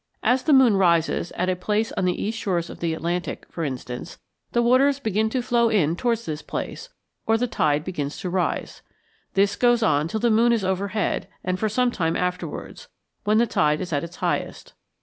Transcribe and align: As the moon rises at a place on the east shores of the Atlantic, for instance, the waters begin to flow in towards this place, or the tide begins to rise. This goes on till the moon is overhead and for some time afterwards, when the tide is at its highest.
As 0.23 0.41
the 0.41 0.51
moon 0.51 0.77
rises 0.77 1.29
at 1.33 1.47
a 1.47 1.55
place 1.55 1.91
on 1.91 2.05
the 2.05 2.19
east 2.19 2.35
shores 2.39 2.71
of 2.71 2.79
the 2.79 2.95
Atlantic, 2.95 3.45
for 3.51 3.63
instance, 3.63 4.17
the 4.51 4.63
waters 4.63 4.99
begin 4.99 5.29
to 5.29 5.43
flow 5.43 5.69
in 5.69 5.95
towards 5.95 6.25
this 6.25 6.41
place, 6.41 6.89
or 7.27 7.37
the 7.37 7.45
tide 7.45 7.83
begins 7.85 8.17
to 8.21 8.29
rise. 8.31 8.81
This 9.35 9.55
goes 9.55 9.83
on 9.83 10.07
till 10.07 10.19
the 10.19 10.31
moon 10.31 10.53
is 10.53 10.65
overhead 10.65 11.27
and 11.43 11.59
for 11.59 11.69
some 11.69 11.91
time 11.91 12.15
afterwards, 12.15 12.87
when 13.25 13.37
the 13.37 13.45
tide 13.45 13.79
is 13.79 13.93
at 13.93 14.03
its 14.03 14.15
highest. 14.15 14.73